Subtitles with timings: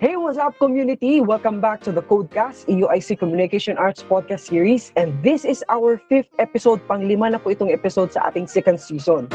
[0.00, 1.20] Hey, what's up, community?
[1.20, 4.96] Welcome back to the Codecast, EUIC Communication Arts Podcast Series.
[4.96, 6.80] And this is our fifth episode.
[6.88, 9.28] Panglima na po itong episode sa ating second season.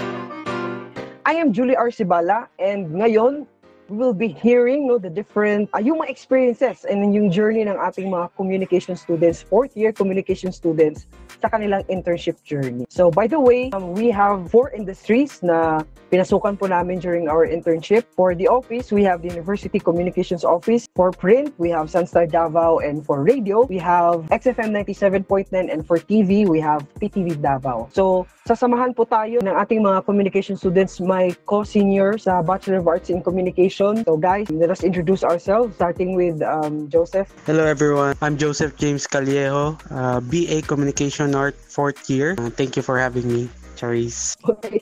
[1.22, 3.46] I am Julie Arcibala, and ngayon,
[3.90, 7.78] we will be hearing no, the different, uh, yung mga experiences and yung journey ng
[7.78, 11.06] ating mga communication students, fourth year communication students
[11.42, 12.86] sa kanilang internship journey.
[12.90, 17.46] So by the way, um, we have four industries na pinasukan po namin during our
[17.46, 18.06] internship.
[18.16, 20.88] For the office, we have the University Communications Office.
[20.96, 22.80] For print, we have Sunstar Davao.
[22.80, 25.52] And for radio, we have XFM 97.9.
[25.52, 27.90] And for TV, we have PTV Davao.
[27.92, 33.10] So sasamahan po tayo ng ating mga communication students, my co-senior sa Bachelor of Arts
[33.10, 33.75] in Communication.
[33.76, 37.28] So guys, let us introduce ourselves, starting with um, Joseph.
[37.44, 42.40] Hello everyone, I'm Joseph James Callejo, uh, BA Communication Art, fourth year.
[42.40, 44.40] Uh, thank you for having me, Charis.
[44.48, 44.80] Okay.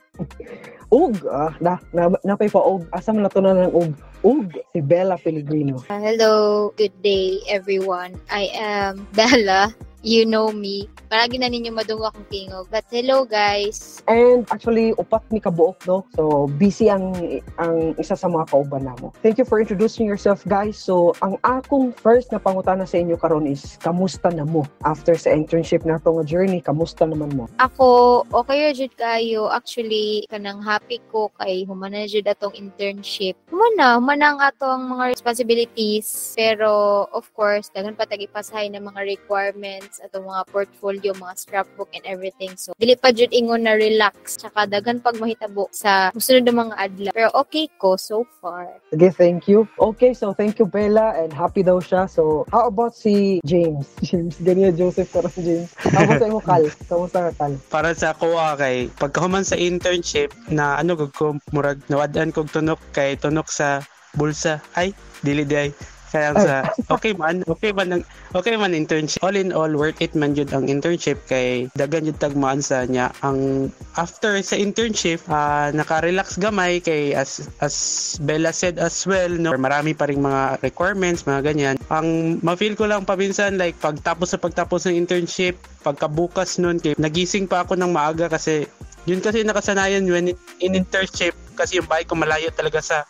[0.93, 4.77] Ug, ah, na, na, napay pa og, asa man nato na ng ug, ug, si
[4.85, 5.81] Bella Pellegrino.
[5.89, 8.14] Uh, hello, good day everyone.
[8.30, 9.73] I am Bella.
[10.03, 10.91] You know me.
[11.07, 12.67] Paragi na ninyo madungo akong tingog.
[12.67, 14.03] But hello guys.
[14.03, 16.03] And actually, upat ni kabuok, no?
[16.19, 17.15] So, busy ang
[17.55, 19.15] ang isa sa mga kauban namo.
[19.23, 20.75] Thank you for introducing yourself, guys.
[20.75, 24.67] So, ang akong first na pangutana sa inyo karon is, kamusta na mo?
[24.83, 27.47] After sa internship na nga journey, kamusta naman mo?
[27.63, 29.47] Ako, okay jud kayo.
[29.47, 33.39] Actually, kanang happy ko kay humana jud atong internship.
[33.47, 36.35] Humana, humana ang atong mga responsibilities.
[36.35, 42.05] Pero, of course, daghan pa tagipasahay ng mga requirements atong mga portfolio, mga scrapbook and
[42.08, 42.55] everything.
[42.58, 44.39] So, dili pa jud ingon na relax.
[44.39, 47.13] Tsaka daghan pag mahitabo sa musunod na mga adlaw.
[47.13, 48.69] Pero okay ko so far.
[48.89, 49.67] Sige, thank you.
[49.77, 52.09] Okay, so thank you, Bella, and happy daw siya.
[52.09, 53.86] So, how about si James?
[54.08, 55.69] James, ganyan Joseph karon James.
[55.94, 56.64] How about sa imo, Kal?
[56.89, 57.53] Kamusta ka, Kal?
[57.69, 62.49] Para sa ako ah, kay pagkahuman sa internship na ano gud ko murag nawadaan kog
[62.49, 63.81] tunok kay tunok sa
[64.14, 64.61] bulsa.
[64.77, 64.94] Ay,
[65.25, 65.69] dili di ay.
[66.14, 66.56] Kaya sa
[66.94, 68.03] okay man, okay man ang
[68.38, 69.17] okay man internship.
[69.25, 73.10] All in all, worth it man jud ang internship kay daghan jud tagmaan sa niya.
[73.26, 77.73] Ang after sa internship, uh, naka-relax gamay kay as as
[78.21, 81.76] Bella said as well, no, marami pa ring mga requirements, mga ganyan.
[81.89, 87.49] Ang ma-feel ko lang paminsan like pagtapos sa pagtapos ng internship, pagkabukas nun kay nagising
[87.49, 88.70] pa ako ng maaga kasi
[89.10, 90.30] yun kasi nakasanayan when
[90.61, 93.02] in internship kasi yung bahay ko malayo talaga sa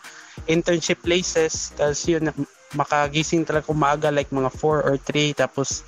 [0.47, 1.71] internship places.
[1.75, 2.31] Tapos yun,
[2.73, 5.85] makagising talaga umaga like mga 4 or 3 tapos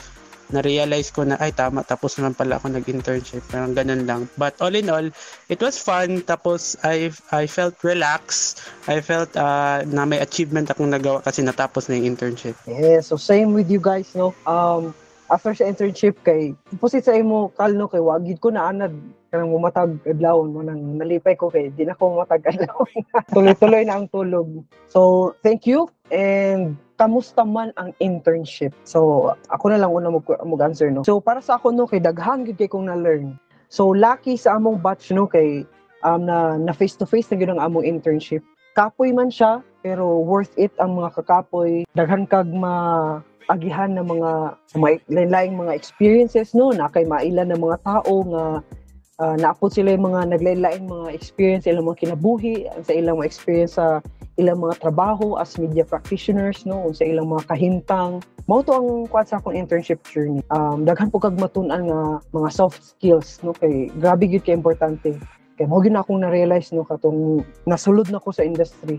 [0.53, 3.41] na-realize ko na ay tama tapos naman pala ako nag-internship.
[3.49, 4.29] Parang ganun lang.
[4.37, 5.09] But all in all
[5.49, 6.21] it was fun.
[6.21, 8.61] Tapos I I felt relaxed.
[8.85, 12.53] I felt uh, na may achievement akong nagawa kasi natapos na yung internship.
[12.69, 14.37] Yeah so same with you guys no?
[14.45, 14.93] Um
[15.29, 18.93] after sa internship kay pusit sa imo kalno kay wagid ko na anad
[19.33, 22.85] kanang mumatag adlaw mo nang nalipay ko kay di na ko matag adlaw.
[23.35, 24.63] Tuloy-tuloy na ang tulog.
[24.87, 28.71] So thank you and kamusta man ang internship?
[28.85, 31.03] So ako na lang una mo mo answer no?
[31.03, 33.35] So para sa ako no kay daghan gid kay kong na learn
[33.67, 35.65] so lucky sa among batch no kay
[36.05, 38.45] um na na face to face na gyud ang among internship.
[38.77, 41.85] Kapoy man siya pero worth it ang mga kakapoy.
[41.93, 43.21] Daghan kag ma
[43.53, 46.73] agihan ng mga mga lain mga experiences no?
[46.73, 48.45] Na kay mailan ng mga tao nga
[49.21, 53.77] uh, naapot sila yung mga naglain mga experience ilang mga kinabuhi sa ilang mga experience
[53.77, 54.01] sa
[54.41, 56.89] ilang mga trabaho as media practitioners no?
[56.89, 58.25] Sa ilang mga kahintang.
[58.49, 60.41] Mao to ang kuat sa akong internship journey.
[60.49, 62.01] Um daghan po kag matun-an nga
[62.33, 63.53] mga soft skills no?
[63.53, 65.13] Kay grabe gyud kay importante.
[65.61, 66.81] Kay mo gyud akong na-realize no?
[66.81, 68.97] Katong nasulod na ko sa industry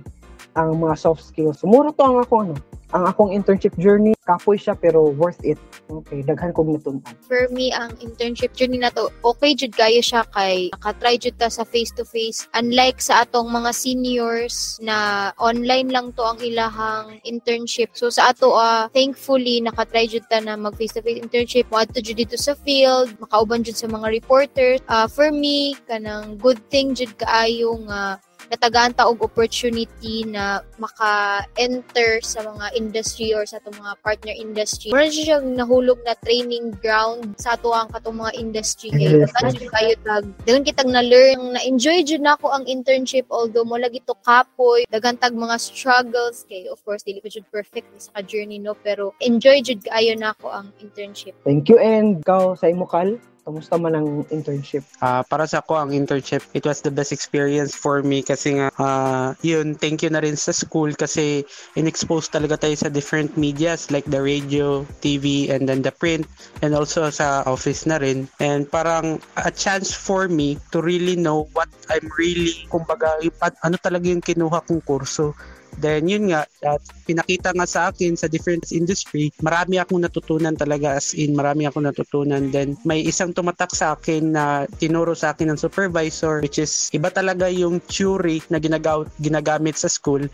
[0.56, 1.60] ang mga soft skills.
[1.60, 2.56] So, mura to ang ako ano,
[2.94, 5.58] ang akong internship journey, kapoy siya pero worth it.
[5.90, 7.02] Okay, daghan kog natunan.
[7.26, 11.50] For me, ang internship journey na to, okay jud kayo siya kay nakatry jud ta
[11.50, 12.46] sa face-to-face.
[12.54, 17.90] Unlike sa atong mga seniors na online lang to ang ilahang internship.
[17.98, 21.66] So sa ato, uh, thankfully, nakatry jud ta na mag face-to-face internship.
[21.74, 24.78] Mo ato jud dito sa field, makauban jud sa mga reporters.
[24.86, 32.22] Uh, for me, kanang good thing jud kaayo nga natagaan ta og opportunity na maka-enter
[32.22, 34.94] sa mga industry or sa mga partner industry.
[34.94, 39.32] Mura siya nahulog na training ground sa ato ang katong mga industry kay yes.
[39.72, 44.00] kayo tag dagan kitag na learn na enjoy jud nako ang internship although mo lagi
[44.04, 48.60] to kapoy dagan tag mga struggles kay of course dili ko jud perfect sa journey
[48.60, 51.34] no pero enjoy jud kaayo nako ang internship.
[51.42, 54.82] Thank you and go sa imokal Kamusta man ang internship?
[54.98, 58.74] Uh, para sa ako, ang internship, it was the best experience for me kasi nga,
[58.74, 61.46] uh, yun, thank you na rin sa school kasi
[61.78, 66.26] in-expose talaga tayo sa different medias like the radio, TV, and then the print,
[66.66, 68.26] and also sa office na rin.
[68.42, 73.22] And parang a chance for me to really know what I'm really, kumbaga,
[73.62, 75.38] ano talaga yung kinuha kong kurso
[75.76, 80.96] Then yun nga, at pinakita nga sa akin sa different industry, marami akong natutunan talaga
[80.96, 82.48] as in marami akong natutunan.
[82.48, 87.12] Then may isang tumatak sa akin na tinuro sa akin ng supervisor which is iba
[87.12, 90.24] talaga yung theory na ginagaw, ginagamit sa school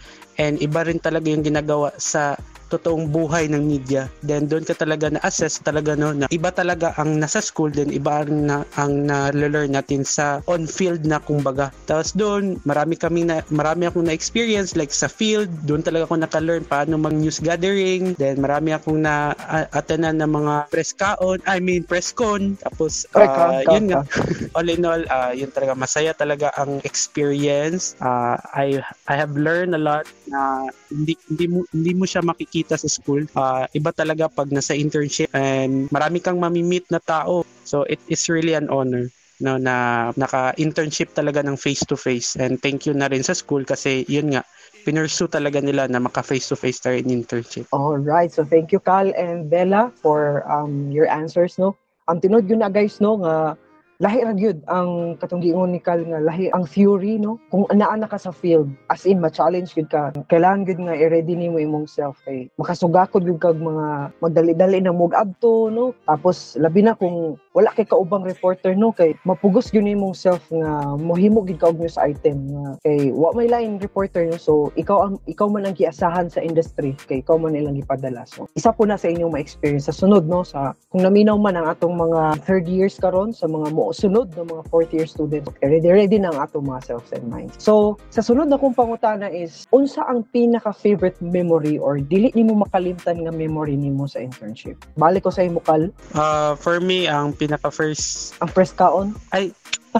[0.41, 2.37] and iba rin talaga yung ginagawa sa
[2.73, 4.09] totoong buhay ng media.
[4.25, 8.25] Then doon ka talaga na-assess talaga no na iba talaga ang nasa school then iba
[8.25, 11.69] ang na ang na-learn natin sa on-field na kumbaga.
[11.85, 16.65] Tapos doon marami kami na marami akong na-experience like sa field, doon talaga ako naka-learn
[16.65, 18.17] paano mag-news gathering.
[18.17, 19.37] Then marami akong na
[19.77, 22.57] attenan ng mga press kaon, I mean press con.
[22.65, 24.09] Tapos uh, yun nga
[24.57, 27.93] all in all uh, yun talaga masaya talaga ang experience.
[28.01, 32.79] Uh, I I have learned a lot na hindi hindi mo hindi mo siya makikita
[32.79, 33.27] sa school.
[33.35, 37.47] Uh, iba talaga pag nasa internship and marami kang mamimit na tao.
[37.67, 39.11] So it is really an honor
[39.43, 43.67] no na naka-internship talaga ng face to face and thank you na rin sa school
[43.67, 44.47] kasi yun nga
[44.87, 47.67] pinursu talaga nila na maka face to face tayo in internship.
[47.75, 48.31] All right.
[48.31, 51.75] So thank you Cal and Bella for um your answers no.
[52.07, 53.59] Ang um, tinod yun na guys no nga
[54.03, 57.39] lahi ra gyud ang katong giingon ni Cal nga lahi ang theory no?
[57.55, 60.11] Kung anaa na ka sa field as in ma-challenge gyud ka.
[60.27, 65.15] Kailangan gyud nga i-ready nimo imong self kay makasugakod gyud kag mga magdali-dali na mog
[65.15, 65.95] abto no?
[66.11, 68.91] Tapos labi na kung wala kay kaubang reporter no?
[68.91, 73.31] Kay mapugos gyud nimong self nga mohimo gyud ka og news item nga kay wa
[73.39, 74.35] may lain reporter no?
[74.35, 78.51] So ikaw ang ikaw man ang giasahan sa industry kay ikaw man ilang ipadala so
[78.59, 80.43] isa po na sa inyong ma-experience sa sunod no?
[80.43, 84.49] Sa kung naminaw man ang atong mga third years karon sa mga mo sunod ng
[84.49, 85.53] mga fourth year students.
[85.61, 87.55] Ready, ready na ang ato mga selves and minds.
[87.61, 93.23] So, sa sunod na kong pangutana is, unsa ang pinaka-favorite memory or dili nimo makalimtan
[93.23, 94.81] nga memory nimo sa internship?
[94.97, 95.93] Balik ko sa imo, Kal.
[96.17, 98.37] Uh, for me, ang pinaka-first...
[98.41, 99.15] Ang first kaon?
[99.31, 99.53] Ay,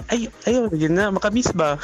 [0.09, 1.77] ay, ayun, yun na, makamiss ba?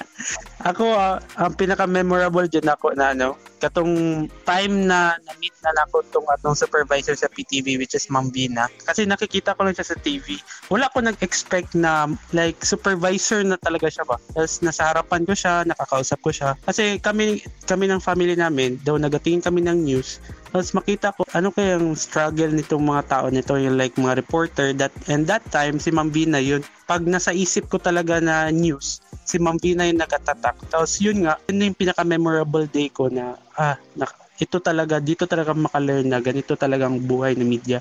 [0.70, 6.28] ako, uh, ang pinaka-memorable dyan ako na ano, katong time na na-meet na nako tong
[6.28, 8.68] atong supervisor sa PTV which is Ma'am Bina.
[8.84, 10.36] Kasi nakikita ko lang siya sa TV.
[10.68, 14.20] Wala ko nag-expect na like supervisor na talaga siya ba.
[14.36, 16.52] Tapos nasa harapan ko siya, nakakausap ko siya.
[16.68, 20.20] Kasi kami kami ng family namin, daw nagatingin kami ng news,
[20.56, 24.88] tapos makita ko ano kayang struggle nitong mga tao nito yung like mga reporter that
[25.04, 29.38] and that time si Ma'am Bina yun pag nasa isip ko talaga na news si
[29.38, 30.58] Ma'am Bina yung nagatatak.
[30.66, 35.24] Tapos yun nga yun yung pinaka memorable day ko na ah na, ito talaga dito
[35.24, 37.78] talaga makalearn na ganito talagang buhay ng media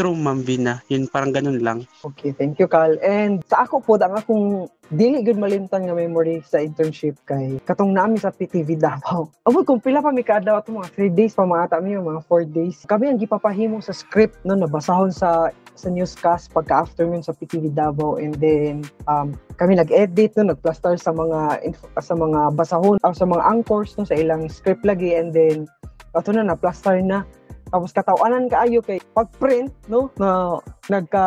[0.00, 0.80] through Ma'am Vina.
[0.88, 1.84] Yun, parang ganun lang.
[2.00, 2.96] Okay, thank you, Carl.
[3.04, 7.92] And sa ako po, ang akong dili good malimtan nga memory sa internship kay katong
[7.92, 9.28] nami sa PTV Davao.
[9.46, 12.48] Amo kung pila pa mi kaadlaw ato mga 3 days pa mga mi mga 4
[12.48, 12.82] days.
[12.88, 18.18] Kami ang gipapahimo sa script no nabasahon sa sa newscast pagka afternoon sa PTV Davao
[18.18, 21.62] and then um, kami nag-edit no nagplaster sa mga
[22.02, 25.70] sa mga basahon o sa mga anchors no sa ilang script lagi and then
[26.18, 27.22] ato na na plaster na
[27.70, 30.10] tapos katawanan kaayo kay pag-print no?
[30.18, 30.58] Na
[30.90, 31.24] nagka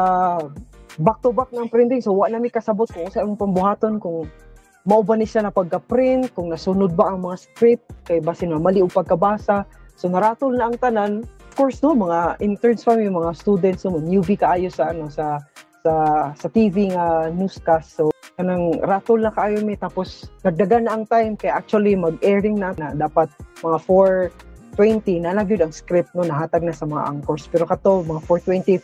[1.00, 2.04] back to back ng printing.
[2.04, 4.28] So wa na mi kasabot kung sa imong pambuhaton kung
[4.84, 8.60] mao ba ni siya na pagka-print kung nasunod ba ang mga script kay basin na
[8.60, 9.64] mali og pagkabasa.
[9.96, 11.14] So naratol na ang tanan.
[11.24, 11.96] Of course no?
[11.96, 13.98] Mga interns pa mi mga students no?
[13.98, 15.40] Newbie kaayo sa ano sa
[15.82, 15.94] sa
[16.36, 17.88] sa TV nga newscast.
[17.96, 21.40] So kanang ratol na kaayo mi tapos nagdagan na ang time.
[21.40, 23.32] Kay actually mag-airing na, na dapat
[23.64, 28.02] mga 4 20 na nagyud ang script no nahatag na sa mga anchors pero kato
[28.02, 28.82] mga 420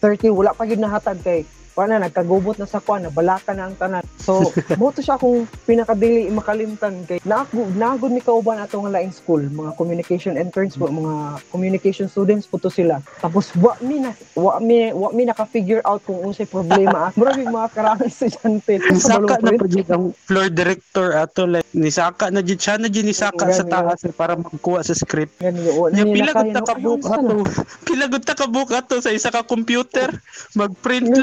[0.00, 1.44] 430 wala pa gyud nahatag kay
[1.80, 4.04] wala nagkagubot na sa kwan na balaka na ang tanan.
[4.20, 9.16] So mo to siya kung pinakadili makalimtan kay naagud naagud mi kauban ato nga laing
[9.16, 13.00] school mga communication interns po mga communication students po to sila.
[13.24, 17.32] Tapos wa mi na wa mi wa mi naka figure out kung unsay problema mura
[17.40, 18.76] yung mga karang estudyante.
[18.76, 23.48] Nisaka na po ang floor director ato like nisaka na jud siya na jud nisaka
[23.56, 25.40] sa taas para magkuha sa script.
[25.40, 27.36] Yung pila gud ta kabuk ato.
[27.88, 30.12] pila gud ta kabuk ato sa isa ka computer?
[30.58, 31.14] Magprint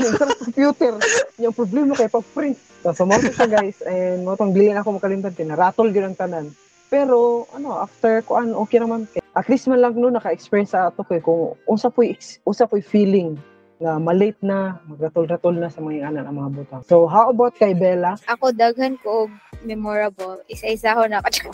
[0.47, 0.95] computer.
[1.43, 2.57] yung problema kay pag-print.
[2.87, 3.83] So, mo siya guys.
[3.83, 5.35] And mo tong dili na ako makalimtan.
[5.35, 6.45] Tinaratol gyud ang tanan.
[6.87, 9.19] Pero ano, after ko an okay naman kay.
[9.35, 12.15] At least man lang no naka-experience sa ato kay kung unsa poy
[12.47, 13.35] unsa poy feeling
[13.77, 16.81] nga malate na, magratol-ratol na sa mga anan ang mga butang.
[16.89, 18.17] So, how about kay Bella?
[18.25, 19.29] Ako, daghan ko
[19.61, 20.41] memorable.
[20.49, 21.49] Isa-isa ho na kada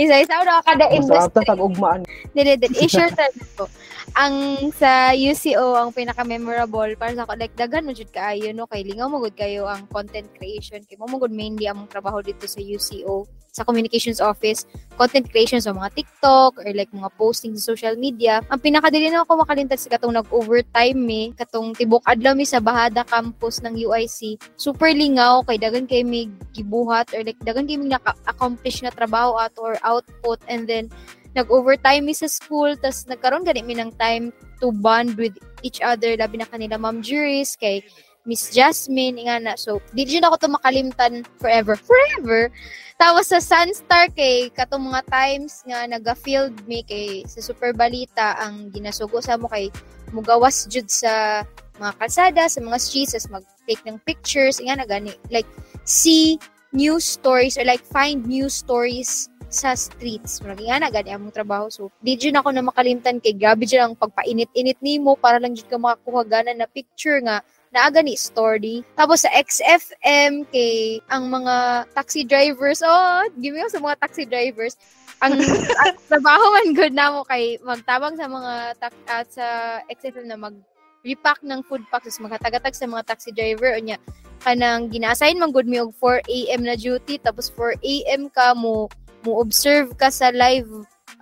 [0.00, 1.40] Isa-isa ho na kada industry.
[1.40, 2.04] Sa tag-ugmaan.
[2.36, 2.84] Dili, dili.
[2.84, 3.12] I-share
[3.56, 3.68] ko.
[4.12, 8.68] ang sa UCO ang pinaka memorable para sa ako like daghan mo jud kaayo no
[8.68, 12.44] kay lingaw mo gud kayo ang content creation kay mo mo mainly ang trabaho dito
[12.44, 14.64] sa UCO sa communications office
[14.96, 18.40] content creation sa mga TikTok or like mga posting sa social media.
[18.48, 23.04] Ang pinakadili na ako makalintad sa katong nag-overtime mi katong tibok adlaw mi sa Bahada
[23.04, 27.92] campus ng UIC super lingaw kay daghan kay mi gibuhat or like daghan kay mi
[27.92, 30.40] naka-accomplish na trabaho ato or output.
[30.48, 30.88] And then
[31.36, 36.16] nag-overtime mi sa school, tas nagkaroon gani mi ng time to bond with each other,
[36.16, 37.84] labi na kanila Ma'am Juris, kay
[38.22, 39.52] Miss Jasmine, nga na.
[39.58, 41.74] So, di dyan ako to makalimtan forever.
[41.74, 42.54] Forever!
[42.94, 48.70] Tapos sa Sunstar kay katong mga times nga naga-field mi kay sa Super Balita ang
[48.70, 49.74] ginasugo sa mo kay
[50.14, 51.42] mugawas jud sa
[51.82, 55.10] mga kalsada, sa mga streets, as mag-take ng pictures, nga na gani.
[55.34, 55.48] Like,
[55.82, 56.38] see
[56.70, 60.38] news stories or like find news stories sa streets.
[60.40, 61.66] Murag nga na gani among trabaho.
[61.68, 65.68] So, di dyan ako na makalimtan kay grabe dyan ang pagpainit-init nimo para lang dyan
[65.68, 68.84] ka makakuha gana na picture nga naaga ni story.
[68.94, 74.76] Tapos sa XFM kay ang mga taxi drivers, oh, give me sa mga taxi drivers.
[75.24, 75.40] Ang,
[75.82, 79.46] ang trabaho man good na mo kay magtabang sa mga tak, uh, sa
[79.88, 80.54] XFM na mag
[81.02, 83.98] repack ng food packs magkatagatag sa mga taxi driver o niya
[84.42, 88.86] kanang gina-assign man good mi og 4 AM na duty tapos 4 AM ka mo
[89.22, 90.70] mo observe ka sa live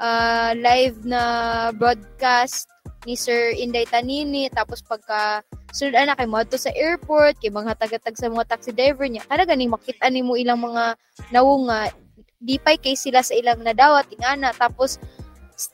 [0.00, 1.22] uh, live na
[1.76, 2.68] broadcast
[3.04, 8.16] ni Sir Inday Tanini tapos pagka sunod na kay mo sa airport kay mga tagatag
[8.18, 9.24] sa mga taxi driver niya.
[9.26, 10.98] Kada ganing makita nimo ilang mga
[11.30, 11.90] nawunga
[12.40, 14.96] di pay kay sila sa ilang nadawat ingana tapos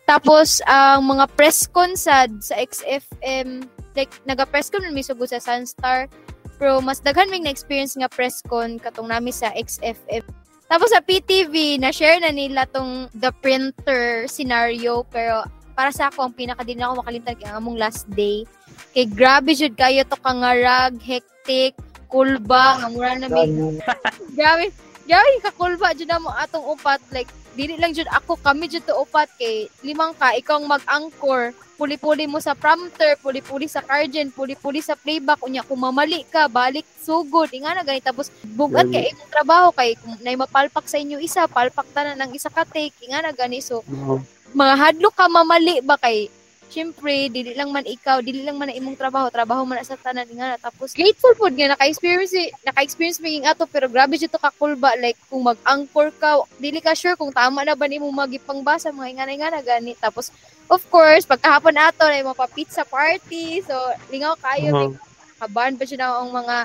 [0.02, 3.62] tapos ang mga press con sa XFM
[3.94, 6.10] like naga press con mi sugod sa Sunstar.
[6.56, 10.24] Pero mas daghan mig na experience nga press con katong nami sa XFM
[10.66, 15.46] tapos sa PTV, na-share na nila tong The Printer scenario, pero
[15.78, 18.42] para sa ako, ang pinaka din ako makalimtan kay among last day.
[18.96, 21.76] Kay grabe jud kayo to kangarag, hectic,
[22.08, 23.48] kulba, nga mura na may...
[24.38, 24.72] grabe,
[25.04, 27.00] grabe kakulba jud na mo atong upat.
[27.12, 31.52] Like, dili lang jud ako, kami jud to upat kay limang ka, ikaw ang mag-anchor
[31.76, 36.88] puli-puli mo sa prompter, puli-puli sa cargen, puli-puli sa playback, unya kung mamali ka, balik
[37.04, 41.20] sugod, inga na ganit tapos bugat kay imong trabaho kay kung nay mapalpak sa inyo
[41.20, 43.84] isa, palpak ta na ng isa ka take, inga na gani so
[44.56, 46.32] mga hadlo ka mamali ba kay
[46.66, 49.96] Siyempre, dili lang man ikaw, dili lang man na imong trabaho, trabaho man na sa
[49.96, 50.58] tanan nga na.
[50.58, 52.34] Tapos, grateful po nga, naka-experience,
[52.66, 57.14] naka-experience maging ato, pero grabe dito ka kulba, like, kung mag-anchor ka, dili ka sure
[57.14, 59.94] kung tama na ba ni mo magipangbasa, mga ingana nga na gani.
[59.96, 60.34] Tapos,
[60.66, 63.74] of course, pagkahapon ato, na mga pizza party, so,
[64.10, 64.90] lingaw kayo, uh-huh.
[64.90, 64.98] like,
[65.36, 66.56] kaban pa na ang mga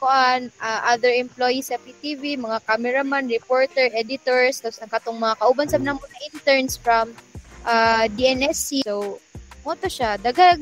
[0.00, 5.68] kuan uh, other employees sa PTV, mga cameraman, reporter, editors, tapos ang katong mga kauban
[5.68, 6.00] sa mga
[6.32, 7.12] interns from
[7.68, 8.88] uh, DNSC.
[8.88, 9.20] So,
[9.64, 10.60] mo to siya dagag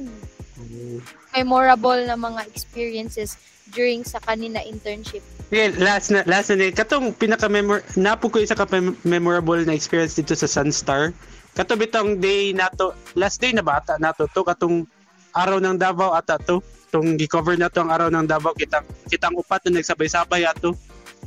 [1.34, 3.38] memorable na mga experiences
[3.70, 5.20] during sa kanina internship.
[5.48, 8.68] Yeah, last na last na katong pinaka memor napo ko isa ka
[9.04, 11.16] memorable na experience dito sa Sunstar.
[11.56, 14.84] Kato bitong day nato last day na bata nato to katong
[15.32, 16.60] araw ng Davao ata to?
[16.88, 20.76] Tong gi-cover na to ang araw ng Davao kitang kitang upat na nagsabay-sabay ato.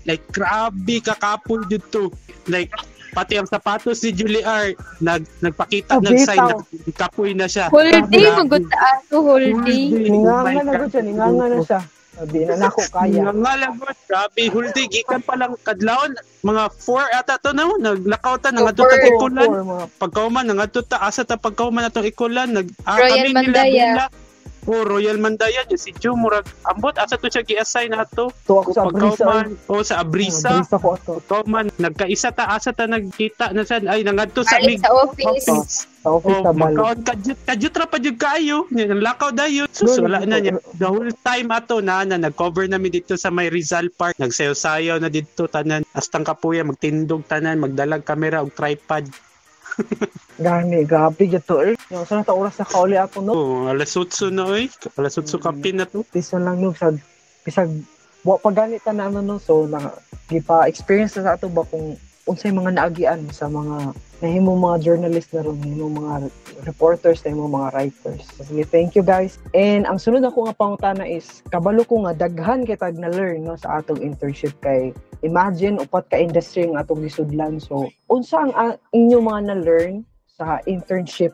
[0.05, 2.09] Like grabe kakapul dito.
[2.49, 2.73] Like
[3.11, 6.55] pati ang sapatos ni Julie R nag nagpakita Oh, ng sign na
[6.91, 7.67] kapoy na siya.
[7.67, 8.39] Whole day, Grabe.
[8.39, 9.83] magod ato, whole day.
[9.91, 11.81] Ninganga na ko siya, ninganga na siya.
[12.11, 13.23] Sabi na nako kaya.
[13.25, 18.35] Nga lang mo, grabe, huldi, gikan pa lang kadlawon, mga 4 ata to na, naglakaw
[18.35, 19.07] ta, nangadto ta Four.
[19.09, 19.49] ikulan,
[19.95, 24.11] pagkauman, nangadto ta, asa ta pagkauman atong ikulan, nag, ah, kami nila,
[24.63, 28.61] oh, Royal Mandaya, yung si Joe, murag, ambot, asa to siya gi-assign na to, tuwa
[28.61, 29.23] ko sa brisa.
[29.23, 31.11] pagkauman, o sa Abrisa, Brisa ko ato.
[31.17, 35.47] pagkauman, nagkaisa ta, asa ta nagkita na siya, ay, nangadto sa mig, sa office.
[35.47, 35.75] office.
[36.01, 36.61] Sa office Oh, na balo.
[36.81, 38.65] magkaon kadyut kadyut ra pa jud kaayo.
[38.67, 39.69] Ang lakaw dayo.
[39.69, 40.57] Sus, wala na niya.
[40.73, 44.17] The whole time ato na na nag-cover namin dito sa may Rizal Park.
[44.17, 45.85] Nagsayaw-sayaw na dito tanan.
[45.93, 49.13] Astang kapuya magtindog tanan, magdalag kamera og tripod.
[50.45, 51.75] Gani, grabe dyan to eh.
[51.93, 53.31] Yung sa nata oras na kauli ako no.
[53.31, 54.67] Oh, alas 8 na oy.
[54.97, 56.03] Alas 8 kapin na to.
[56.09, 56.73] Piso lang no.
[56.73, 56.91] Sa,
[57.45, 57.69] bisag,
[58.25, 59.37] wa pa ganit na ano no.
[59.37, 59.93] So, na,
[60.27, 61.95] di pa experience na sa ato ba kung
[62.29, 66.29] unsay mga naagian sa mga nahimo mga journalist na ron, nahimo mga
[66.69, 68.23] reporters, nahimo mga writers.
[68.37, 69.41] Sige, thank you guys.
[69.57, 73.57] And ang sunod ako nga pangutana is, kabalo ko nga, daghan kitag na learn no,
[73.57, 74.93] sa atong internship kay
[75.25, 77.57] imagine upat ka industry ang atong gisudlan.
[77.57, 81.33] So, unsa ang ang inyong mga na-learn sa internship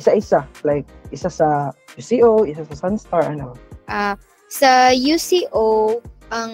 [0.00, 0.48] isa-isa?
[0.64, 3.52] Like, isa sa UCO, isa sa Sunstar, ano?
[3.84, 4.16] Ah,
[4.48, 6.00] sa UCO,
[6.32, 6.52] ang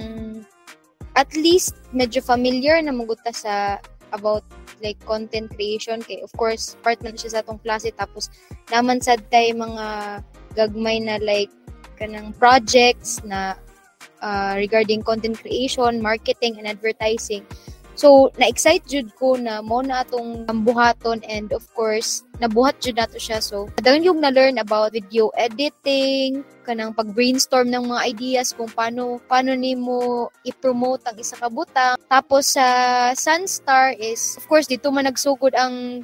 [1.16, 3.80] at least medyo familiar na maguta sa
[4.12, 4.44] about
[4.85, 8.28] like content creation kay of course part man siya sa atong klase tapos
[8.68, 10.20] naman sad tay mga
[10.52, 11.50] gagmay na like
[11.96, 13.56] kanang projects na
[14.23, 17.44] uh, regarding content creation, marketing and advertising.
[17.97, 23.17] So, na-excite jud ko na mo na atong buhaton and of course, nabuhat jud nato
[23.17, 23.41] siya.
[23.41, 29.55] So, dagan yung na-learn about video editing, kanang pag-brainstorm ng mga ideas kung paano paano
[29.55, 31.95] nimo i-promote ang isa ka butang.
[32.11, 32.67] Tapos sa
[33.15, 36.03] Sunstar is of course dito man nagsugod ang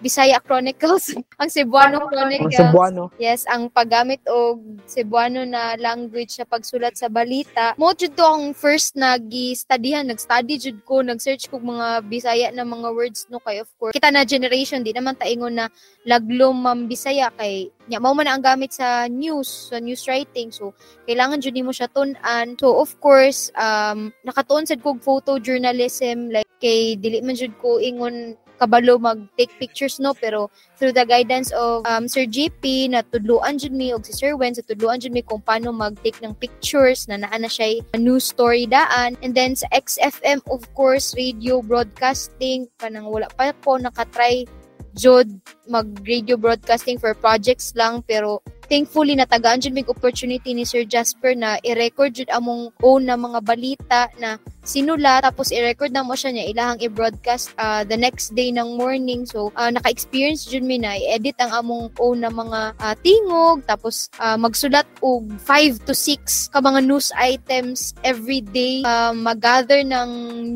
[0.00, 2.56] Bisaya Chronicles, ang Cebuano Chronicles.
[2.56, 3.02] Ang Cebuano.
[3.20, 7.76] Yes, ang paggamit og Cebuano na language sa pagsulat sa balita.
[7.76, 12.88] Mo jud to ang first nagi-studyhan, nag-study jud ko, nag-search ko mga Bisaya na mga
[12.96, 13.92] words no kay of course.
[13.92, 15.68] Kita na generation di naman taingon na
[16.08, 20.48] laglom mam Bisaya kay nya mao man ang gamit sa news, sa news writing.
[20.48, 20.72] So
[21.04, 22.56] kailangan jud nimo siya tun-an.
[22.56, 28.40] So of course, um nakatuon sad kog photojournalism like kay dili man jud ko ingon
[28.60, 30.12] kabalo mag take pictures no?
[30.12, 34.36] Pero through the guidance of um, Sir GP na tudluan jud mi og si Sir
[34.36, 38.28] Wen sa tudluan jud mi kung paano mag-take ng pictures na naa na siya news
[38.28, 39.16] story daan.
[39.24, 44.44] And then sa XFM of course radio broadcasting kanang wala pa ko nakatry
[44.92, 45.30] jud
[45.70, 51.34] mag radio broadcasting for projects lang pero thankfully natagaan jud mig opportunity ni Sir Jasper
[51.34, 56.30] na i-record jud among own na mga balita na sinula tapos i-record na mo siya
[56.30, 59.24] niya ilahang i-broadcast uh, the next day ng morning.
[59.24, 64.06] So uh, naka-experience jud mi na i-edit ang among own na mga uh, tingog tapos
[64.22, 68.84] uh, magsulat og 5 to 6 ka mga news items every day.
[68.84, 70.10] Uh, mag-gather ng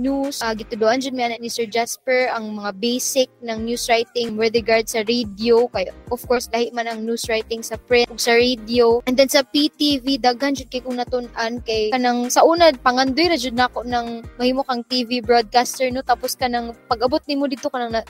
[0.04, 0.38] news.
[0.44, 4.86] Uh, gituduan jud mi ni Sir Jasper ang mga basic ng news writing with regard
[4.86, 5.68] sa radio.
[5.70, 9.04] Kay of course lahi man ang news writing sa print ug sa radio.
[9.06, 13.38] And then sa PTV daghan jud kay kung natun-an kay kanang sa una pangandoy ra
[13.38, 16.02] jud nako ng mahimo kang TV broadcaster no?
[16.02, 18.02] Tapos kanang pag-abot nimo dito kanang na,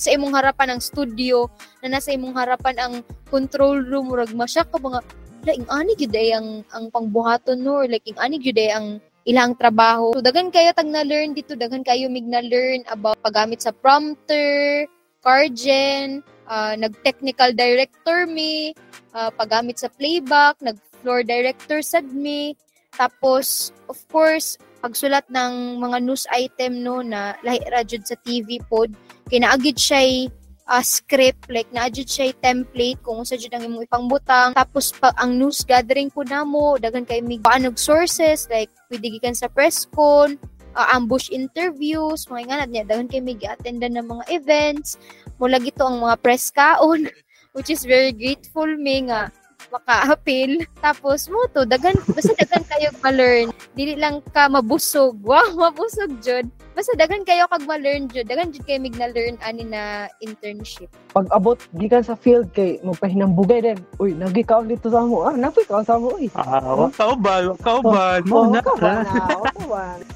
[0.00, 1.46] sa imong harapan ang studio
[1.84, 2.94] na nasa imong harapan ang
[3.28, 5.04] control room murag masya ka mga
[5.44, 7.80] laing ani gyud ay ang ang pangbuhaton no?
[7.80, 10.16] Or like ing ani gyud ay ang ilang trabaho.
[10.16, 13.72] So daghan kayo tag na learn dito, daghan kayo mig na learn about paggamit sa
[13.72, 14.88] prompter,
[15.20, 18.72] Cargen, uh, nag-technical director mi,
[19.12, 22.56] uh, paggamit sa playback, nag-floor director sad mi.
[22.96, 28.88] Tapos, of course, pagsulat ng mga news item no na lahi ra sa TV pod,
[29.28, 30.32] kinaagid siya
[30.70, 35.34] uh, script like naadjud siya template kung unsa jud ang imong ipangbutang tapos pa, ang
[35.34, 37.42] news gathering po namo daghan kay mig
[37.74, 40.38] sources like pwede gikan sa press con
[40.80, 44.96] uh, ambush interviews mga nga niya daghan kay mig attendan ng mga events
[45.36, 47.04] mula gito ang mga press kaon
[47.54, 49.28] which is very grateful me nga
[49.68, 50.64] maka-appeal.
[50.80, 53.52] Tapos mo to, dagan, basta dagan kayo ma-learn.
[53.76, 55.20] Dili lang ka mabusog.
[55.30, 56.48] Wow, mabusog jud.
[56.80, 58.24] Basta dagan kayo kag ma-learn jud.
[58.24, 60.88] Dagan jud kay mig na-learn ani na internship.
[61.12, 63.76] Pag abot gikan sa field kay magpahinambugay din.
[64.00, 65.28] Uy, nagi ka dito sa mo.
[65.28, 66.16] Ah, napoy ka sa mo.
[66.16, 66.32] Uy.
[66.40, 67.52] Ah, wa ka ba?
[67.60, 68.24] Ka ba?
[68.24, 68.64] Mo na.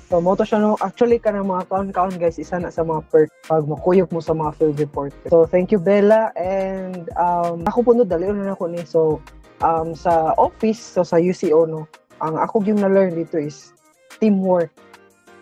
[0.09, 3.13] So, mo to siya no, actually ka ng mga kaon-kaon guys, isa na sa mga
[3.13, 5.13] perk pag makuyok mo sa mga field report.
[5.29, 8.81] So, thank you Bella and um, ako puno dali na ako ni.
[8.89, 9.21] So,
[9.61, 11.85] um, sa office, so sa UCO, no,
[12.25, 13.77] ang ako yung na-learn dito is
[14.17, 14.73] teamwork.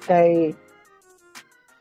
[0.02, 0.58] Kay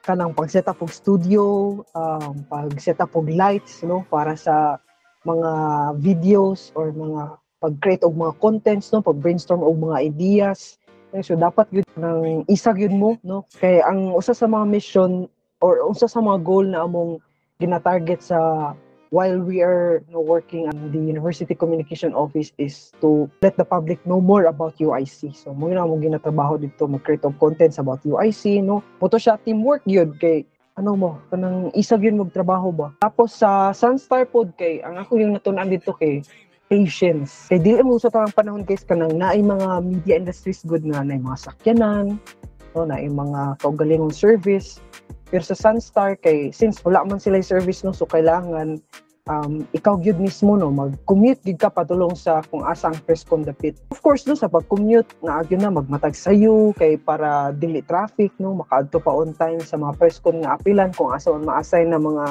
[0.01, 4.81] kanang pag-set up og studio, um, pag-set up og lights, no, para sa
[5.25, 5.51] mga
[6.01, 10.81] videos or mga pag-create og mga contents, no, pag-brainstorm og mga ideas.
[11.21, 13.45] So dapat yun ng isag yun mo, no?
[13.59, 15.27] Kay ang usa sa mga mission
[15.61, 17.21] or usa sa mga goal na among
[17.61, 18.71] gina-target sa
[19.11, 23.67] while we are you know, working on the University Communication Office is to let the
[23.67, 25.35] public know more about UIC.
[25.35, 28.79] So, mo na mong ginatrabaho dito, mag-create of contents about UIC, no?
[28.97, 30.47] Puto siya teamwork yun kay
[30.79, 32.95] ano mo, kanang isag yun magtrabaho ba.
[33.03, 36.23] Tapos sa Sunstar Pod kay, ang ako yung natunan dito kay
[36.71, 37.51] patience.
[37.51, 41.19] Kay dili mo sa tarang panahon guys kanang naay mga media industries good na naay
[41.19, 42.15] mga sakyanan,
[42.71, 44.79] no, naay mga kaugalingong service
[45.31, 48.83] pero sa Sunstar kay since wala man sila service no so kailangan
[49.31, 53.79] um, ikaw gyud mismo no mag-commute gid ka patulong sa kung asa ang con dapit.
[53.95, 58.59] Of course no sa pag-commute na agyo na magmatag sayo kay para dili traffic no
[58.59, 62.01] makaadto pa on time sa mga press con nga apilan kung asa man ma-assign na
[62.01, 62.25] mga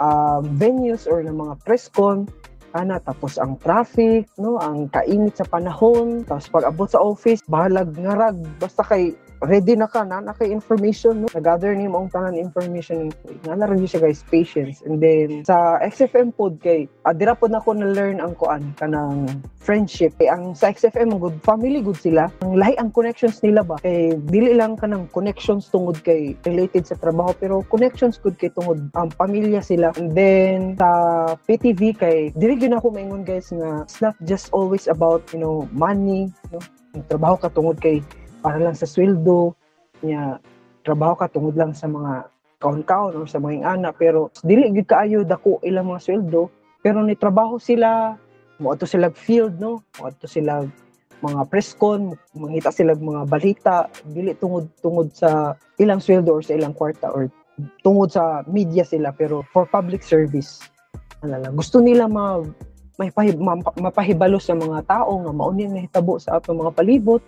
[0.00, 2.24] um, venues or na mga press con
[2.72, 7.92] ana tapos ang traffic no ang kainit sa panahon tapos pag abot sa office bahalag
[8.00, 9.12] ngarag basta kay
[9.42, 11.28] ready na ka na naka information no?
[11.34, 13.10] Nag-gather ni mo ang tanan information.
[13.42, 14.82] Nga na siya guys patience.
[14.86, 20.14] And then sa XFM pod kay adira pod nako na learn ang kuan kanang friendship.
[20.18, 22.30] Kay ang sa XFM good family good sila.
[22.46, 23.82] Ang lahi ang connections nila ba?
[23.82, 28.78] Kay dili lang kanang connections tungod kay related sa trabaho pero connections good kay tungod
[28.94, 29.90] ang pamilya sila.
[29.98, 30.90] And then sa
[31.34, 35.66] PTV kay dili gyud ako maingon guys nga it's not just always about you know
[35.74, 36.62] money no?
[37.08, 38.04] Trabaho ka tungod kay
[38.42, 39.54] para lang sa sweldo
[40.02, 40.42] niya
[40.82, 42.26] trabaho ka tungod lang sa mga
[42.58, 46.50] kaon-kaon or sa mga anak pero dili gid kaayo dako ilang mga sweldo
[46.82, 48.18] pero ni trabaho sila
[48.58, 49.82] mo ato sila field no?
[49.98, 50.66] Mo ato sila
[51.22, 56.74] mga presscon mangita sila mga balita dili tungod tungod sa ilang sweldo or sa ilang
[56.74, 57.30] kwarta or
[57.86, 60.62] tungod sa media sila pero for public service.
[61.22, 62.42] Alala gusto nila ma
[63.00, 63.08] may
[63.80, 67.22] mapahibalo sa mga tao nga mauni nahitabo sa atong mga palibot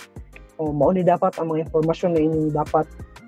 [0.58, 2.86] o mao ni dapat ang mga impormasyon na inyong dapat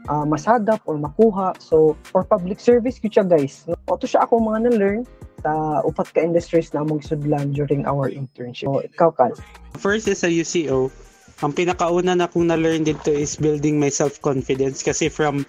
[0.09, 1.55] uh, masagap or makuha.
[1.59, 3.67] So, for public service ko siya guys.
[3.67, 3.79] No?
[3.91, 5.03] Ito siya ako mga na-learn
[5.43, 8.71] sa upat ka industries na among sudlan during our internship.
[8.71, 9.35] So, ikaw, Kal.
[9.79, 10.91] First is sa UCO.
[11.45, 15.45] Ang pinakauna na kong na-learn dito is building my self-confidence kasi from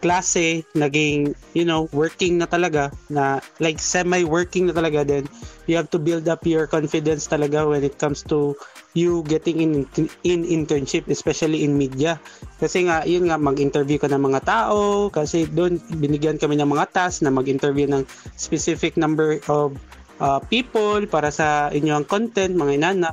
[0.00, 5.28] klase, naging, you know, working na talaga, na like semi-working na talaga, then
[5.68, 8.56] you have to build up your confidence talaga when it comes to
[8.98, 9.72] you getting in
[10.26, 12.18] in internship especially in media.
[12.58, 16.90] Kasi nga yun nga mag-interview ka ng mga tao kasi doon binigyan kami ng mga
[16.90, 18.02] task na mag-interview ng
[18.34, 19.78] specific number of
[20.18, 23.10] uh, people para sa inyong content mga inana.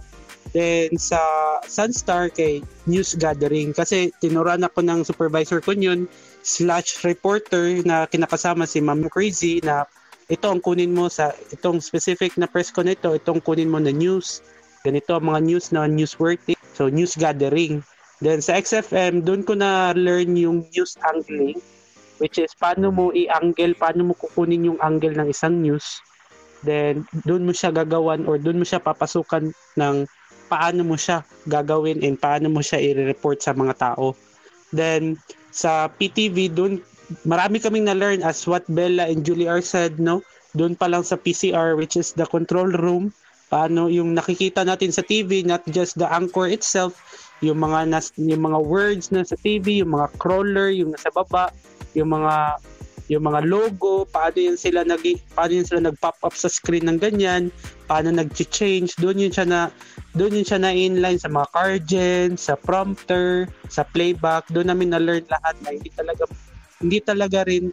[0.55, 1.19] Then sa
[1.67, 6.07] Sunstar kay news gathering kasi tinuruan ako ng supervisor ko yun
[6.47, 9.83] slash reporter na kinakasama si Ma'am Crazy na
[10.31, 13.91] ito ang kunin mo sa itong specific na press ko nito itong kunin mo na
[13.91, 14.39] news
[14.87, 16.55] ganito ang mga news na newsworthy.
[16.71, 17.83] So, news gathering.
[18.23, 21.59] Then, sa XFM, doon ko na learn yung news angling,
[22.23, 25.99] which is paano mo i-angle, paano mo kukunin yung angle ng isang news.
[26.63, 29.95] Then, doon mo siya gagawan or doon mo siya papasukan ng
[30.47, 34.17] paano mo siya gagawin and paano mo siya i-report sa mga tao.
[34.75, 35.19] Then,
[35.51, 36.83] sa PTV, doon
[37.23, 40.19] marami kaming na-learn as what Bella and Julie R said, no?
[40.55, 43.15] Doon pa lang sa PCR, which is the control room,
[43.47, 46.99] paano yung nakikita natin sa TV not just the anchor itself
[47.39, 51.47] yung mga nas, yung mga words na sa TV yung mga crawler yung nasa baba
[51.95, 52.59] yung mga
[53.07, 54.99] yung mga logo paano yun sila nag
[55.31, 57.49] paano yun sila nag-pop up sa screen ng ganyan
[57.87, 59.71] paano nag-change doon yun siya na
[60.15, 64.99] doon yun siya na inline sa mga cargen sa prompter sa playback doon namin na
[64.99, 66.23] learn lahat na hindi talaga
[66.83, 67.71] hindi talaga rin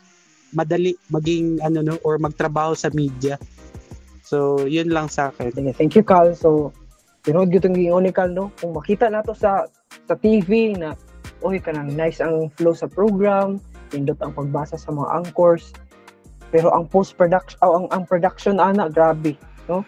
[0.54, 3.34] madali maging ano no or magtrabaho sa media
[4.24, 5.52] So, yun lang sa akin.
[5.76, 6.32] Thank you, Carl.
[6.32, 6.72] So,
[7.28, 8.48] tinood ko itong giingon ni no?
[8.56, 9.68] Kung makita nato sa
[10.08, 10.96] sa TV na,
[11.44, 15.74] oy, kanang nice ang flow sa program, pindot ang pagbasa sa mga anchors,
[16.54, 19.34] pero ang post-production, oh, ang, ang production, ana, grabe,
[19.66, 19.82] no?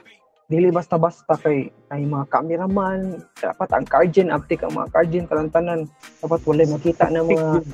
[0.46, 5.90] Dili basta-basta kay ay mga cameraman, dapat ang cardgen, uptick ang mga cardgen, tanan-tanan,
[6.22, 7.66] dapat wala makita na mga,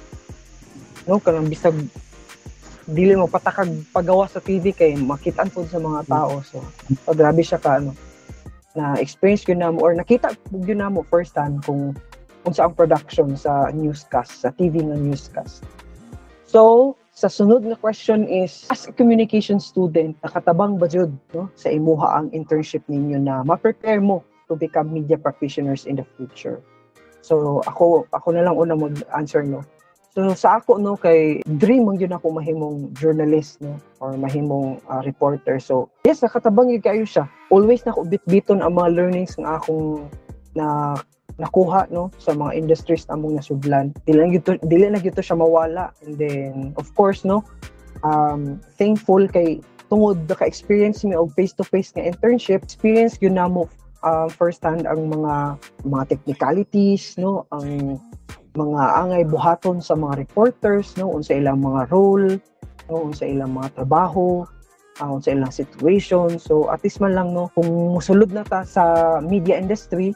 [1.09, 1.77] no, kanang bisag
[2.89, 6.43] dili mo patakag pagawa sa TV kay makitaan po sa mga tao.
[6.43, 6.59] So
[7.07, 7.95] oh, grabe siya ka ano?
[8.75, 11.95] Na experience ko na mo or nakita ko na mo first hand kung
[12.43, 15.63] kung sa ang production sa newscast sa TV nga newscast
[16.53, 21.73] so sa sunod na question is as a communication student nakatabang ba jud no sa
[21.73, 26.61] imuha ang internship ninyo na ma-prepare mo to become media practitioners in the future
[27.25, 29.65] so ako ako na lang una mag-answer no
[30.13, 35.01] So sa ako no kay dream man gyud ako mahimong journalist no or mahimong uh,
[35.09, 35.57] reporter.
[35.57, 37.25] So yes nakatabang gyud kayo siya.
[37.49, 40.05] Always nako bit-biton ang mga learnings nga akong
[40.53, 41.01] na
[41.43, 43.91] nakuha no sa mga industries na among nasudlan.
[44.07, 45.91] Dili na gyud dili na gyud siya mawala.
[46.07, 47.43] And then of course no
[48.07, 49.59] um thankful kay
[49.91, 53.67] tungod ka experience mi og face to face nga internship, experience gyud namo
[54.07, 57.99] uh, first hand ang mga mga technicalities no ang
[58.53, 62.37] mga angay buhaton sa mga reporters no unsa ilang mga role
[62.93, 64.45] no unsa ilang mga trabaho
[65.01, 69.19] uh, unsa ilang situation so at least man lang no kung musulod na ta sa
[69.25, 70.13] media industry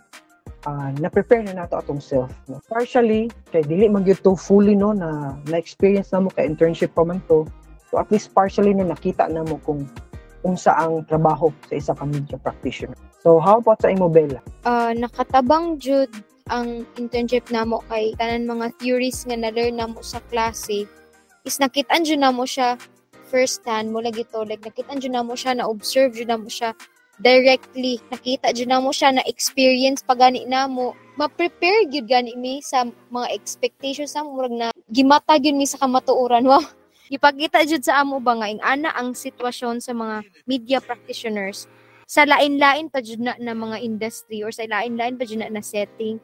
[0.67, 2.59] uh, na-prepare na nato atong self no?
[2.67, 7.23] Partially kay dili man to fully no na na-experience na mo ka internship pa man
[7.31, 7.47] to.
[7.89, 9.87] So at least partially no nakita na mo kung
[10.43, 12.99] unsa ang trabaho sa isa ka media practitioner.
[13.23, 14.43] So how about sa imo Bella?
[14.67, 16.11] Uh, nakatabang jud
[16.51, 20.87] ang internship namo kay tanan mga theories nga na-learn namo sa klase.
[21.47, 22.79] Is nakitaan jud namo siya
[23.27, 26.75] first hand mo lagi to like nakitaan jud namo siya na observe jud namo siya
[27.21, 28.01] directly.
[28.13, 34.13] Nakita jud namo siya na experience pagani namo ma-prepare gyud gani mi sa mga expectations
[34.13, 36.61] sa murag na gimata gyud mi sa kamatuoran wow
[37.13, 41.65] gipakita jud sa amo ba nga ing ana ang sitwasyon sa mga media practitioners.
[42.07, 45.65] Sa lain-lain pa jud na, na mga industry or sa lain-lain pa jud na, na
[45.65, 46.21] setting.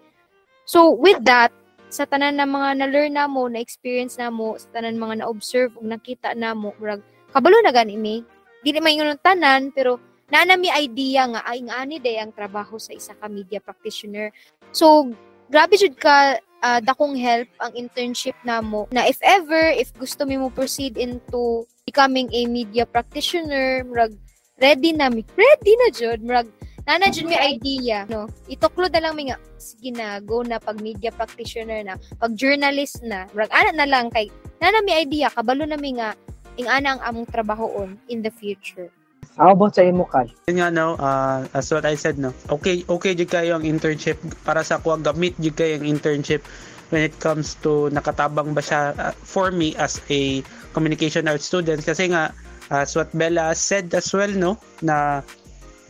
[0.69, 1.51] So with that
[1.93, 5.85] sa tanan na mga na-learn na mo, na-experience na mo, sa tanan mga na-observe ug
[5.85, 7.05] nakita na mo, murag
[7.37, 8.25] kabalo na gani mi.
[8.65, 10.01] Dili man yung tanan pero
[10.33, 14.33] naa mi idea nga ay ani day ang trabaho sa isa ka media practitioner.
[14.73, 15.13] So
[15.53, 20.41] grabe jud ka uh, dakong help ang internship namo na if ever if gusto mi
[20.41, 24.17] mo proceed into becoming a media practitioner murag
[24.57, 26.49] ready na mi ready na jud murag
[26.83, 28.27] Nana jud mi idea, no.
[28.51, 33.07] Ituklo na lang mi nga sige na go na pag media practitioner na, pag journalist
[33.07, 33.31] na.
[33.31, 34.27] Rag ana na lang kay
[34.59, 36.19] nana mi idea kabalo na mi nga
[36.59, 38.91] ing ana ang among trabahoon in the future.
[39.37, 40.29] How about sa imo Kal?
[40.47, 42.37] Yun nga no, uh, as what I said no.
[42.53, 46.45] Okay, okay jud kayo ang internship para sa kuha gamit jud kayo ang internship
[46.93, 50.45] when it comes to nakatabang ba siya uh, for me as a
[50.77, 52.37] communication arts student kasi nga
[52.69, 55.25] as what Bella said as well no na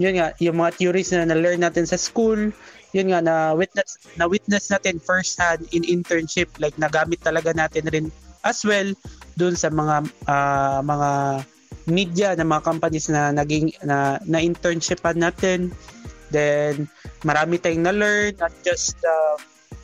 [0.01, 2.51] yun nga, yung mga theories na na-learn natin sa school,
[2.91, 7.87] yun nga, na witness, na witness natin first hand in internship, like nagamit talaga natin
[7.93, 8.07] rin
[8.43, 8.91] as well
[9.39, 11.11] dun sa mga uh, mga
[11.87, 15.71] media na mga companies na naging na, na internshipan natin
[16.33, 16.89] then
[17.27, 19.37] marami tayong na-learn not just uh,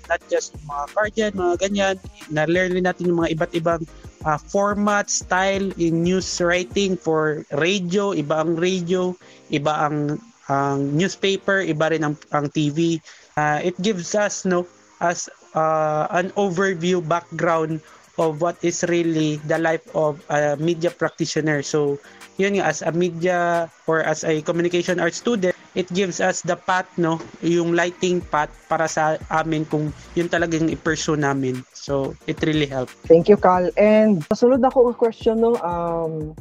[0.08, 1.96] not just mga guardian mga ganyan
[2.32, 3.82] na-learn rin natin yung mga iba't ibang
[4.24, 9.14] uh, format, style in news writing for radio, iba ang radio,
[9.52, 12.96] iba ang ang newspaper, iba rin ang, ang TV.
[13.36, 14.64] Uh, it gives us no
[15.04, 17.84] as uh, an overview background
[18.18, 21.62] of what is really the life of a media practitioner.
[21.62, 21.98] So,
[22.36, 26.58] yun nga, as a media or as a communication arts student, it gives us the
[26.58, 31.62] path, no, yung lighting path para sa amin kung yun talagang i-pursue namin.
[31.72, 32.94] So, it really helped.
[33.06, 33.70] Thank you, Cal.
[33.78, 36.34] And kasunod ako ang question, no, um,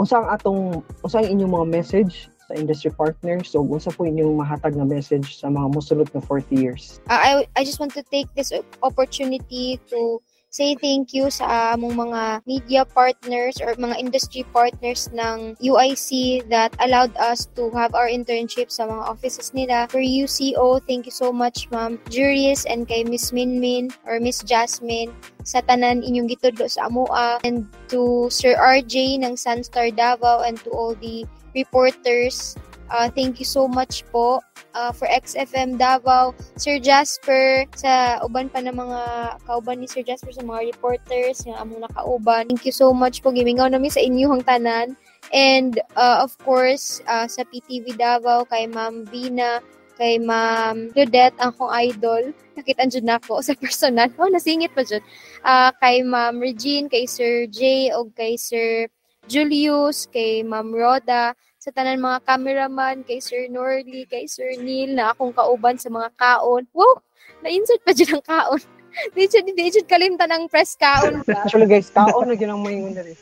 [0.00, 4.82] unsang atong, unsang inyong mga message sa industry partners so unsa po inyong mahatag na
[4.82, 8.50] message sa mga musulod na fourth years uh, I I just want to take this
[8.82, 10.18] opportunity to
[10.50, 16.74] say thank you sa among mga media partners or mga industry partners ng UIC that
[16.82, 19.86] allowed us to have our internship sa mga offices nila.
[19.86, 25.14] For UCO, thank you so much Ma'am Juris and kay Miss Minmin or Miss Jasmine
[25.46, 30.70] sa tanan inyong gitudlo sa AMOA and to Sir RJ ng Sunstar Davao and to
[30.74, 32.58] all the reporters
[32.90, 34.42] Uh, thank you so much po
[34.74, 39.00] uh, for XFM Davao, Sir Jasper, sa uban pa ng mga
[39.46, 42.50] kauban ni Sir Jasper sa mga reporters, yung among nakauban.
[42.50, 43.30] Thank you so much po.
[43.30, 44.98] Gimingaw namin sa inyong tanan.
[45.30, 49.62] And uh, of course, uh, sa PTV Davao, kay Ma'am Vina,
[49.94, 52.34] kay Ma'am Claudette, ang kong idol.
[52.58, 54.10] Nakita dyan na ako sa personal.
[54.18, 55.04] Oh, nasingit pa dyan.
[55.46, 58.90] Uh, kay Ma'am Regine, kay Sir Jay, o kay Sir
[59.30, 65.12] Julius, kay Ma'am Roda, sa tanan mga cameraman, kay Sir Norley, kay Sir Neil, na
[65.12, 66.64] akong kauban sa mga kaon.
[66.72, 67.04] Wow!
[67.44, 68.62] Na-insert pa dyan ang kaon.
[69.14, 71.38] Di dyan, di dyan kalimtan ang press kaon ba?
[71.46, 73.14] Actually guys, kaon na dyan ang may una rin.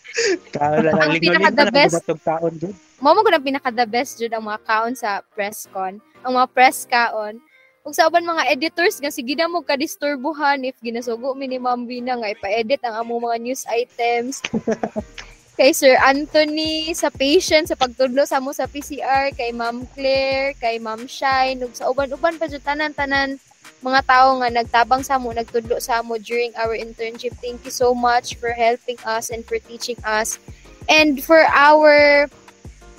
[0.54, 1.02] kaon na lang.
[1.02, 1.98] Ang pinaka the best.
[2.22, 2.74] Kaon dyan.
[3.02, 5.98] Mama ko na pinaka the best dyan ang mga kaon sa press con.
[6.22, 7.42] Ang mga press kaon.
[7.82, 11.86] Kung sa uban mga editors nga sige na mo kadisturbuhan if ginasugo mi ni Ma'am
[11.90, 14.44] Vina nga ipa-edit ang among mga news items.
[15.56, 20.76] Kay Sir Anthony sa patient sa pagtudlo sa mo sa PCR kay Ma'am Claire kay
[20.76, 23.40] Ma'am Shine ug sa uban-uban pa jud tanan-tanan
[23.80, 27.32] mga tao nga nagtabang sa mo nagtudlo sa mo during our internship.
[27.40, 30.36] Thank you so much for helping us and for teaching us.
[30.92, 32.28] And for our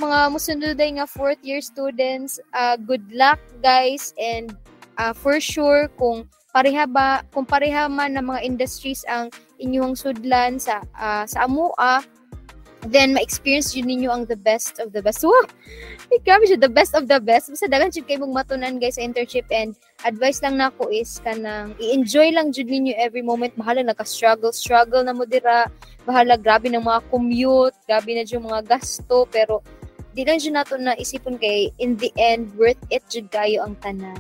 [0.02, 4.54] mga musunduday nga fourth year students uh, good luck guys and
[4.98, 10.62] uh, for sure kung pareha ba kung pareha man ng mga industries ang inyong sudlan
[10.62, 12.06] sa uh, sa amua
[12.86, 15.26] then ma-experience yun ninyo ang the best of the best.
[15.26, 15.50] Wow!
[16.08, 17.50] Ay, grabe siya, the best of the best.
[17.50, 19.74] Basta dagan siya kayo mong matunan guys sa internship and
[20.06, 23.52] advice lang nako is kanang i-enjoy lang jud ninyo every moment.
[23.58, 25.68] Bahala naka-struggle, struggle na mo dira.
[26.08, 29.60] Bahala grabe ng mga commute, grabe na yung mga gasto, pero
[30.16, 33.76] di lang jud nato na isipon kay in the end worth it jud kayo ang
[33.84, 34.18] tanan.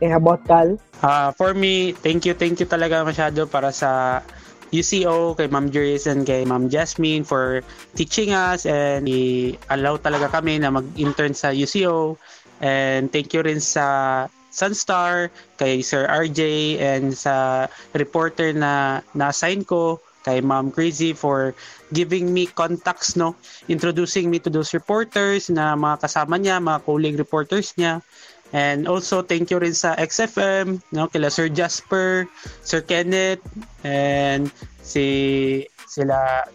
[0.00, 0.80] Eh, about Cal?
[1.04, 4.24] Uh, for me, thank you, thank you talaga masyado para sa
[4.70, 7.62] UCO, kay Ma'am Juris and kay Ma'am Jasmine for
[7.98, 12.14] teaching us and i-allow talaga kami na mag-intern sa UCO.
[12.62, 16.40] And thank you rin sa Sunstar, kay Sir RJ
[16.82, 21.56] and sa reporter na na-assign ko kay Ma'am Crazy for
[21.96, 23.34] giving me contacts, no?
[23.72, 28.04] Introducing me to those reporters na mga kasama niya, mga colleague reporters niya.
[28.50, 32.26] And also thank you rin sa XFM, no, kila Sir Jasper,
[32.66, 33.42] Sir Kenneth,
[33.86, 34.50] and
[34.82, 36.46] si sila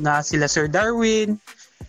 [0.00, 1.36] na sila Sir Darwin.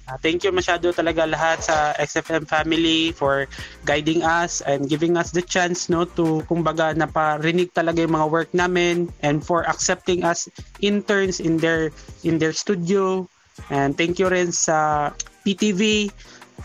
[0.04, 3.48] Uh, thank you masyado talaga lahat sa XFM family for
[3.88, 8.52] guiding us and giving us the chance no to kumbaga naparinig talaga yung mga work
[8.52, 10.52] namin and for accepting us
[10.84, 11.88] interns in their
[12.28, 13.24] in their studio
[13.72, 15.08] and thank you rin sa
[15.48, 16.12] PTV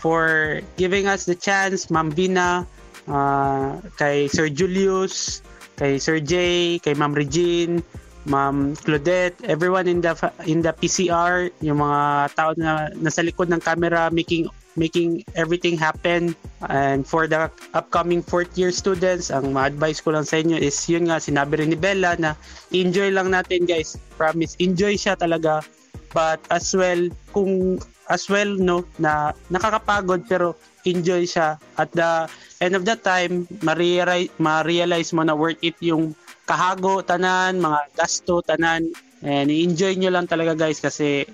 [0.03, 2.67] for giving us the chance Ma'am Bina
[3.09, 5.43] uh, kay Sir Julius
[5.75, 7.83] kay Sir Jay kay Ma'am Regine
[8.27, 10.11] Ma'am Claudette, everyone in the
[10.43, 12.01] in the PCR, yung mga
[12.35, 16.35] tao na nasa likod ng camera making making everything happen.
[16.67, 21.07] And for the upcoming fourth year students ang ma-advise ko lang sa inyo is yun
[21.07, 22.35] nga sinabi rin ni Bella na
[22.75, 23.95] enjoy lang natin guys.
[24.19, 25.63] Promise enjoy siya talaga.
[26.11, 32.25] But as well kung as well no na nakakapagod pero enjoy siya at the
[32.59, 36.17] end of the time ma-realize, mo na worth it yung
[36.49, 38.89] kahago tanan, mga gasto tanan
[39.21, 41.29] and enjoy nyo lang talaga guys kasi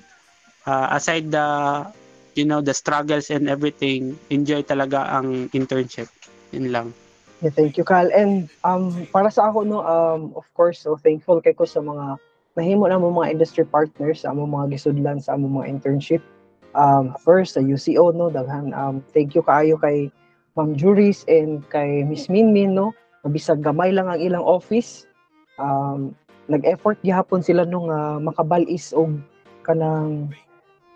[0.68, 1.48] uh, aside the
[2.36, 6.12] you know the struggles and everything, enjoy talaga ang internship.
[6.52, 6.88] Yun lang.
[7.40, 8.12] Yeah, thank you, Cal.
[8.12, 12.20] And um, para sa ako, no, um, of course, so thankful kay ko sa mga
[12.56, 16.24] nahimo na mo mga industry partners, sa mga gisudlan sa among mga internship.
[16.76, 20.12] Um, first, sa UCO, no, daghan, um, thank you kaayo kay
[20.60, 22.92] Ma'am Juris and kay Miss Minmin, no,
[23.32, 25.08] bisag gamay lang ang ilang office.
[25.56, 26.14] Um,
[26.52, 29.18] nag-effort gihapon sila nung uh, makabalis og
[29.66, 30.30] kanang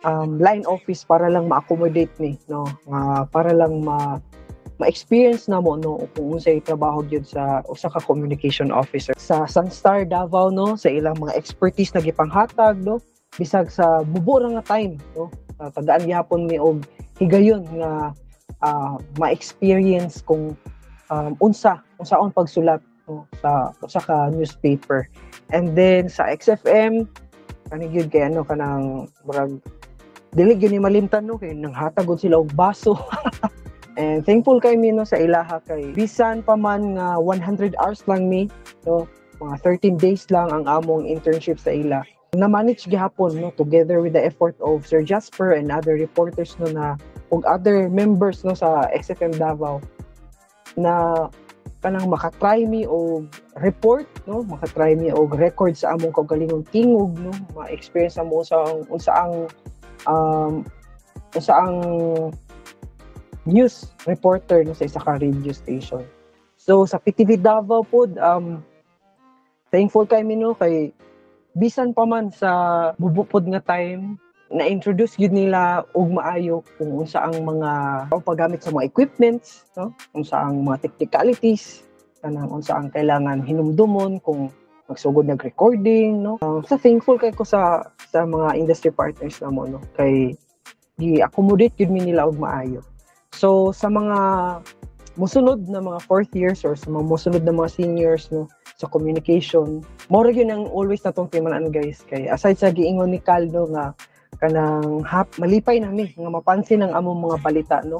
[0.06, 2.70] um, line office para lang ma-accommodate ni no?
[2.86, 4.22] Uh, para lang ma
[4.80, 6.06] ma-experience na mo no?
[6.13, 9.18] Kung unsay trabaho gyud sa usa ka communication officer.
[9.18, 10.78] Sa Sunstar Davao no?
[10.78, 13.02] Sa ilang mga expertise na gipanghatag no?
[13.42, 16.84] Bisag sa bubo ra nga time no uh, tagaan gihapon mi og
[17.19, 18.15] higayon nga
[18.63, 20.56] uh, ma-experience kung
[21.12, 25.08] um, unsa unsaon pagsulat no, sa sa ka newspaper.
[25.52, 27.06] And then sa XFM
[27.69, 29.62] kani gyud kay ano kanang murag
[30.34, 32.95] dili gyud ni malimtan no kay nang hatagod sila og baso.
[34.00, 38.32] And thankful kay mi no sa ilaha kay bisan pa man nga 100 hours lang
[38.32, 38.48] mi
[38.88, 39.06] no
[39.39, 42.04] mga 13 days lang ang among internship sa ila.
[42.38, 46.94] Na-manage gihapon no together with the effort of Sir Jasper and other reporters no na
[47.34, 49.82] ug other members no sa XFM Davao
[50.78, 51.26] na
[51.82, 53.26] kanang makatry mi og
[53.58, 58.62] report no makatry mi og record sa among kaugalingong tingog no ma-experience amo sa
[58.94, 59.34] unsa ang
[60.06, 60.54] um
[61.34, 61.78] unsa ang
[63.50, 66.06] news reporter no sa isa ka radio station.
[66.62, 68.62] So sa PTV Davao pod um
[69.74, 70.94] thankful kay mi kay
[71.60, 72.52] bisan pa man sa
[72.95, 74.15] bubupod nga time
[74.50, 77.72] na-introduce yun nila og maayo kung unsa ang mga
[78.26, 79.93] paggamit sa mga equipments, no?
[80.17, 81.86] unsa ang mga technicalities,
[82.26, 84.50] kanang unsa ang kailangan hinumdumon kung
[84.89, 86.41] magsugod nag recording no?
[86.41, 89.78] Uh, so thankful kay ko sa sa mga industry partners na mo no?
[89.93, 90.34] Kay
[90.98, 92.82] gi-accommodate gud mi nila og maayo.
[93.38, 94.17] So sa mga
[95.13, 99.84] musunod na mga fourth years or sa mga musunod na mga seniors no sa communication.
[100.08, 102.00] Mo yun ang always natong timanan guys.
[102.08, 103.92] Kay aside sa giingon ni Caldo nga
[104.39, 108.00] kanang hap, malipay na mi nga mapansin ang among mga balita no?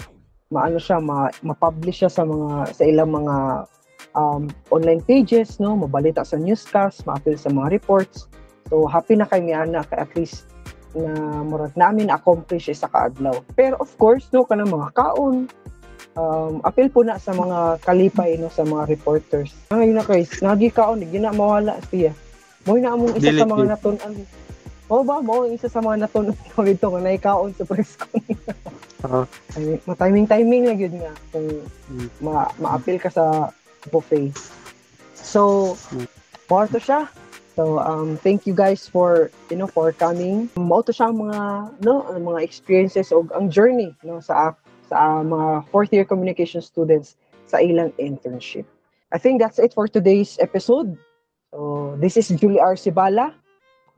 [0.50, 3.68] Maano siya ma, ma-publish siya sa mga sa ilang mga
[4.16, 5.76] um, online pages no?
[5.76, 8.32] Mabalita sa newscast ma-appeal sa mga reports.
[8.72, 10.48] So happy na kay mi ana kay at least
[10.96, 13.36] na murag namin accomplish sa kaadlaw.
[13.60, 14.48] Pero of course no?
[14.48, 15.52] Kanang mga kaon
[16.20, 20.68] um, appeal po na sa mga kalipay no sa mga reporters ngayon na guys nagi
[20.68, 22.12] kaon di na mawala siya
[22.68, 24.14] mo na among isa Delete sa mga natun-an
[24.90, 25.22] Oo ba?
[25.22, 28.10] Mo isa sa mga natunog ko dito nga naikaon sa press con.
[29.06, 29.26] uh-huh.
[29.86, 31.62] Ma-timing-timing na yun nga kung
[31.94, 32.10] mm.
[32.26, 33.54] ma- ma-appeal ka sa
[33.94, 34.34] buffet.
[35.14, 36.10] So, mm.
[36.74, 37.06] to siya.
[37.54, 40.50] So, um, thank you guys for, you know, for coming.
[40.58, 44.58] Mao to siya mga, no, mga experiences o ang journey, no, sa
[44.90, 48.66] sa uh, mga fourth year communication students sa ilang internship.
[49.14, 50.98] I think that's it for today's episode.
[51.54, 53.34] So, this is Julie Arcibala.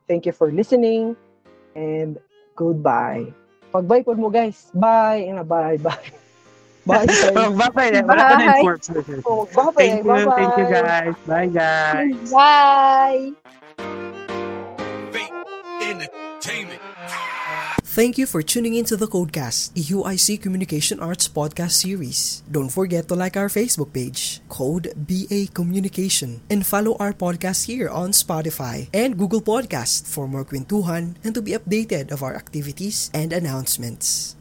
[0.08, 1.16] Thank you for listening
[1.76, 2.16] and
[2.56, 3.28] goodbye.
[3.72, 4.68] Pag-bye po mo guys.
[4.72, 5.28] Bye.
[5.44, 5.76] Bye.
[5.80, 6.02] Bye.
[6.84, 7.70] Bye.
[7.70, 8.02] Bye.
[8.02, 8.02] Bye.
[8.02, 8.64] Bye.
[9.24, 9.70] Oh, bye.
[9.76, 10.10] Thank you.
[10.10, 10.34] Bye-bye.
[10.34, 11.14] Thank you guys.
[11.28, 12.32] Bye guys.
[12.32, 13.52] Bye.
[17.92, 22.40] Thank you for tuning in to the Codecast, UIC Communication Arts podcast series.
[22.48, 27.92] Don't forget to like our Facebook page, Code BA Communication, and follow our podcast here
[27.92, 33.12] on Spotify and Google Podcast for more kwentuhan and to be updated of our activities
[33.12, 34.40] and announcements.